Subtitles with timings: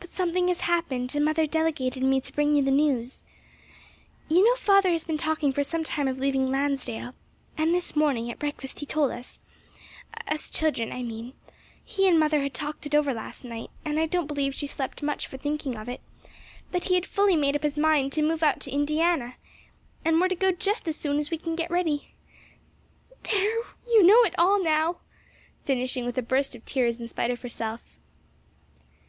[0.00, 3.22] "But something has happened and mother delegated me to bring you the news.
[4.28, 7.14] "You know father has been talking for some time of leaving Lansdale,
[7.56, 9.38] and this morning, at breakfast, he told us
[10.26, 11.32] us children, I mean
[11.84, 15.00] he and mother had talked it over last night, and I don't believe she slept
[15.00, 16.00] much for thinking of it
[16.72, 19.36] that he had fully made up his mind to move out to Indiana.
[20.04, 22.08] And we're to go just as soon as we can get ready.
[23.30, 25.00] "There, now you know it all!"
[25.64, 27.82] finishing with a burst of tears in spite of herself.